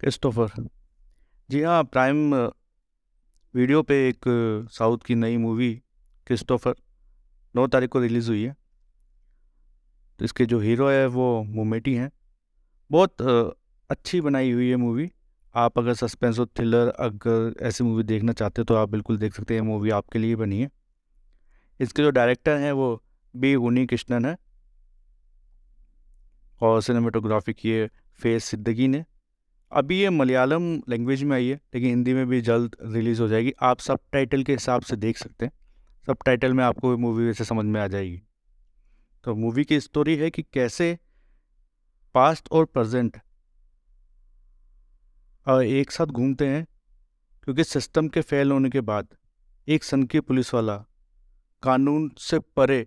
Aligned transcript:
Christopher. 0.00 0.68
जी 1.50 1.62
हाँ 1.62 1.82
prime 1.84 2.34
video 3.54 3.82
पे 3.82 3.96
एक 4.08 4.24
साउथ 4.72 4.98
की 5.06 5.14
नई 5.14 5.36
मूवी, 5.36 5.82
क्रिस्टोफर, 6.26 6.74
नौ 7.56 7.66
तारीख 7.66 7.90
को 7.90 8.00
रिलीज़ 8.00 8.28
हुई 8.28 8.44
है। 8.44 8.54
तो 10.18 10.24
इसके 10.24 10.46
जो 10.46 10.60
हीरो 10.60 10.88
है, 10.88 11.06
वो 11.06 11.42
मोमेटी 11.42 11.94
हैं। 11.94 12.10
बहुत 12.90 13.22
अच्छी 13.90 14.20
बनाई 14.20 14.52
हुई 14.52 14.68
है 14.70 14.76
मूवी। 14.76 15.10
आप 15.54 15.78
अगर 15.78 15.94
सस्पेंस 15.94 16.38
और 16.38 16.46
थ्रिलर 16.46 16.88
अगर 16.88 17.54
ऐसी 17.62 17.84
मूवी 17.84 18.02
देखना 18.02 18.32
चाहते 18.32 18.60
हो 18.60 18.64
तो 18.64 18.74
आप 18.74 18.88
बिल्कुल 18.88 19.18
देख 19.18 19.34
सकते 19.34 19.54
हैं 19.54 19.60
मूवी 19.60 19.90
आपके 19.90 20.18
लिए 20.18 20.36
बनी 20.36 20.60
है। 20.60 20.70
इसके 21.80 22.02
जो 22.02 22.10
डायरेक्टर 22.10 22.56
हैं, 22.56 22.72
वो 22.72 23.02
बी 23.36 23.54
उनी 23.54 23.86
कृष्णन 23.86 24.24
है। 24.26 24.36
और 26.60 26.82
सिनेमाटोग्राफी 26.82 27.52
की 27.52 27.86
फेस 28.14 28.44
सिद्दगी 28.44 28.88
ने। 28.88 29.04
अभी 29.72 30.00
ये 30.00 30.10
मलयालम 30.10 30.62
लैंग्वेज 30.88 31.22
में 31.22 31.34
आई 31.36 31.48
है, 31.48 31.60
लेकिन 31.74 31.88
हिंदी 31.88 32.14
में 32.14 32.26
भी 32.26 32.40
जल्द 32.40 32.76
रिलीज़ 32.82 33.20
हो 33.22 33.28
जाएगी। 33.28 33.52
आप 33.62 33.78
सब 33.78 33.98
टाइटल 34.12 34.42
के 34.42 34.52
हिसाब 34.52 34.82
से 34.82 34.96
देख 34.96 35.18
सकते 35.18 35.44
हैं। 35.44 35.52
सब 36.06 36.16
टाइटल 36.26 36.52
में 36.52 36.64
आपको 36.64 36.96
मूवी 36.98 37.26
वैसे 37.26 37.44
समझ 37.44 37.64
में 37.64 37.80
आ 37.80 37.86
जाएगी। 37.86 38.22
तो 39.24 39.34
मूवी 39.34 39.64
की 39.64 39.80
स्टोरी 39.80 40.16
है 40.16 40.30
कि 40.30 40.42
कैसे 40.42 40.98
पास्ट 42.14 42.48
और 42.52 42.64
प्रेजेंट 42.64 43.16
एक 45.46 45.90
साथ 45.90 46.06
घूमते 46.06 46.46
हैं, 46.46 46.66
क्योंकि 47.44 47.64
सिस्टम 47.64 48.08
के 48.08 48.20
फेल 48.20 48.50
होने 48.52 48.70
के 48.70 48.80
बाद 48.80 49.08
एक 49.68 49.84
सन 49.84 50.02
की 50.02 50.20
पुलिस 50.20 50.52
वाला 50.54 50.76
कानून 51.62 52.10
से 52.18 52.38
परे 52.38 52.86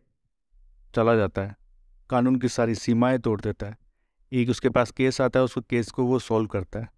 चला 0.95 1.15
जाता 1.15 1.41
है। 1.41 1.55
कानून 2.09 2.35
की 2.35 2.49
सारी 2.49 2.75
सीमाएँ 2.75 3.17
तोड़ 3.19 3.39
देता 3.41 3.67
है। 3.67 3.77
एक 4.31 4.49
उसके 4.49 4.69
पास 4.69 4.91
केस 4.91 5.21
आता 5.21 5.39
है, 5.39 5.45
उस 5.45 5.55
केस 5.69 5.91
को 5.91 6.03
वो 6.05 6.19
सॉल्व 6.19 6.47
करता 6.47 6.79
है 6.79 6.89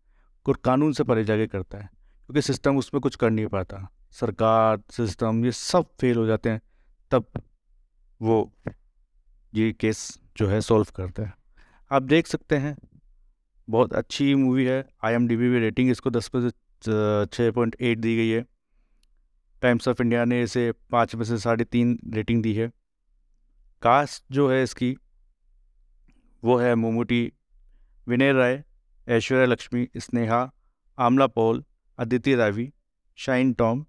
और 0.45 0.57
कानून 0.63 0.93
से 0.93 1.03
परे 1.03 1.23
जाके 1.23 1.47
करता 1.47 1.77
है, 1.77 1.89
क्योंकि 2.29 2.41
सिस्टम 2.41 2.77
उसमें 2.77 3.01
कुछ 3.01 3.15
कर 3.15 3.31
नहीं 3.31 3.47
पाता। 3.47 3.87
सरकार, 4.12 4.81
सिस्टम, 4.91 5.43
ये 5.45 5.51
सब 5.51 5.85
फेल 6.01 6.17
हो 6.17 6.25
जाते 6.25 6.49
हैं, 6.49 6.62
तब 7.12 7.25
वो 8.21 8.51
ये 9.53 9.71
केस 9.73 10.07
जो 10.37 10.48
है 10.48 10.59
सॉल्व 10.62 10.87
करता 10.95 11.23
है। 11.23 11.34
आप 11.91 12.01
देख 12.03 12.27
सकते 12.27 12.57
हैं, 12.57 12.75
बहुत 13.68 13.93
अच्छी 13.93 14.34
मूवी 14.35 14.65
है 14.65 14.85
I 15.03 15.13
M 15.13 15.27
D 15.27 15.35
B 15.35 15.59
rating 15.59 15.90
इसको 15.91 16.09
दस 16.09 16.29
में 16.35 16.41
से 16.41 17.25
छः 17.27 17.51
पॉइंट 17.51 17.75
एट 17.81 17.97
दी 17.97 18.15
गई 18.18 18.29
है। 18.29 18.45
टाइम्स 19.62 19.87
ऑफ़ 19.87 20.01
इंडिया 20.01 20.23
ने 20.25 20.41
इसे 20.43 20.71
पाँच 20.91 21.15
में 21.15 21.23
से 21.25 21.37
साढ़े 21.40 21.63
तीन 21.65 21.97
रेटिंग 22.13 22.41
दी 22.43 22.53
है। 22.53 22.68
कास्ट 23.81 24.23
जो 24.31 24.49
है 24.49 24.62
इसकी 24.63 24.95
वो 26.44 26.58
है 26.58 26.74
Mammootty, 26.76 27.32
Vinay 28.08 28.32
Rai, 28.34 28.63
Aishwarya 29.08 29.46
Lakshmi, 29.46 29.88
Sneha, 29.98 30.49
Amala 30.98 31.27
Paul 31.27 31.63
Aditi 31.99 32.36
Ravi 32.36 32.72
Shine 33.18 33.54
Tom, 33.54 33.86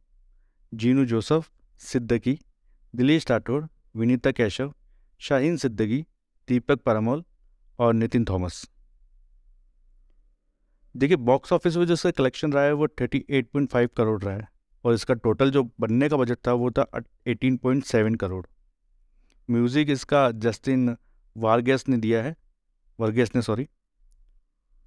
Jinu 0.73 1.05
Joseph, 1.05 1.51
Siddique, 1.81 2.39
Dileesh 2.95 3.31
Rathore, 3.31 3.69
Vineetha 3.97 4.31
Keshav, 4.31 4.73
Shaheen 5.21 5.57
Siddique 5.57 6.01
Deepak 6.49 6.83
Parambol 6.83 7.25
और 7.79 7.95
नितिन 7.95 8.25
थॉमस। 8.25 8.65
देखिए, 10.95 11.17
बॉक्स 11.17 11.53
ऑफ़िस 11.53 11.77
में 11.77 11.85
जो 11.87 11.93
इसका 11.93 12.11
कलेक्शन 12.11 12.53
रहा 12.53 12.65
है, 12.65 12.73
वो 12.73 12.89
thirty 12.91 13.25
eight 13.31 13.51
point 13.51 13.71
five 13.71 13.89
crore 13.97 14.23
रहा 14.23 14.35
है 14.35 14.49
और 14.85 14.95
इसका 14.95 15.15
टोटल 15.15 15.51
जो 15.51 15.63
बनने 15.81 16.09
का 16.09 16.17
बजट 16.17 16.39
था, 16.47 16.53
वो 16.53 16.71
था 16.71 16.87
eighteen 17.27 17.57
point 17.57 17.85
seven 17.85 18.15
crore. 18.15 18.45
Music 19.49 19.91
इसका 19.91 20.31
जस्टिन 20.31 20.97
वारगेस 21.37 21.85
ने 21.89 21.97
दिया 21.97 22.23
है। 22.23 22.37
वर्गेस 23.00 23.31
ने, 23.37 23.42
सॉरी। 23.42 23.69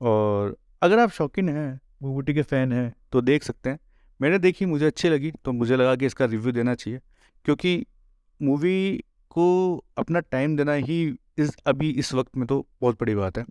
और 0.02 0.58
अगर 0.82 1.00
आप 1.00 1.10
शौकीन 1.10 1.50
हैं, 1.50 1.82
बूबूटी 2.02 2.34
के 2.34 2.42
फ़ैन 2.42 2.74
हैं 2.74 2.96
तो 3.12 3.22
देख 3.22 3.44
सकते 3.44 3.70
हैं। 3.70 3.80
मैंने 4.22 4.40
देखी, 4.40 4.66
मुझे 4.66 4.86
अच्छी 4.86 5.10
लगी 5.10 5.32
तो 5.32 5.52
मुझे 5.52 5.76
लगा 5.76 5.96
कि 5.96 6.06
इसका 6.06 6.26
रिव्यू 6.26 6.52
देना 6.52 6.76
चाहिए। 6.76 7.00
क्योंकि 7.46 7.86
मूवी 8.42 9.04
को 9.30 9.78
अपना 9.98 10.20
टाइम 10.20 10.58
देना 10.58 10.74
ही 10.74 11.16
इस, 11.38 11.58
अभी 11.68 11.90
इस 11.90 12.14
वक्त 12.14 12.38
में 12.38 12.48
तो 12.48 12.68
बहुत 12.82 12.96
बड़ी 12.96 13.16
बात 13.16 13.38
है। 13.38 13.46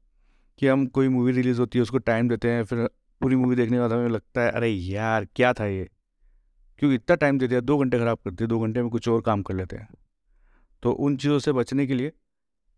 कि 0.58 0.66
हम 0.66 0.86
कोई 0.86 1.08
मूवी 1.08 1.32
रिलीज़ 1.32 1.60
होती 1.60 1.78
है, 1.78 1.82
उसको 1.82 1.98
टाइम 1.98 2.28
देते 2.28 2.50
हैं, 2.50 2.64
फिर 2.64 2.88
पूरी 3.20 3.36
मूवी 3.36 3.56
देखने 3.56 3.76
के 3.76 3.80
बाद 3.80 3.92
हमें 3.92 4.08
लगता 4.08 4.40
है, 4.40 4.50
अरे 4.50 4.68
यार, 4.68 5.24
क्या 5.24 5.52
था 5.52 5.66
ये? 5.66 5.88
क्योंकि 6.78 6.94
इतना 6.94 7.16
टाइम 7.16 7.38
दे 7.38 7.48
दिया 7.48 7.60
दो 7.60 7.78
घंटे 7.78 7.98
ख़राब 7.98 8.18
कर 8.18 8.30
दिए 8.30 8.46
दो 8.46 8.60
घंटे 8.60 8.82
में 8.82 8.90
कुछ 8.90 9.08
और 9.08 9.20
काम 9.20 9.42
कर 9.42 9.54
लेते 9.54 9.76
हैं। 9.76 9.88
तो 10.82 10.92
उन 10.92 11.16
चीज़ों 11.16 11.38
से 11.38 11.52
बचने 11.52 11.86
के 11.86 11.94
लिए 11.94 12.12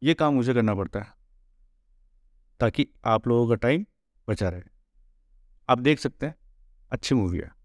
ये 0.02 0.14
काम 0.14 0.34
मुझे 0.34 0.54
करना 0.54 0.74
पड़ता 0.74 1.00
है। 1.00 1.17
ताकि 2.60 2.88
आप 3.04 3.28
लोगों 3.28 3.48
का 3.48 3.54
टाइम 3.54 3.86
बचा 4.28 4.48
रहे। 4.48 4.62
आप 5.68 5.78
देख 5.78 5.98
सकते 5.98 6.26
हैं 6.26 6.34
अच्छी 6.92 7.14
मूवी 7.14 7.38
है। 7.38 7.57